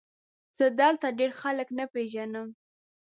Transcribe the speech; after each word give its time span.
زه 0.57 0.65
دلته 0.79 1.07
ډېر 1.19 1.31
خلک 1.41 1.67
نه 1.77 1.85
پېژنم؟ 1.93 2.47